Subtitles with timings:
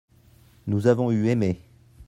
[0.65, 1.61] nous avons eu aimé.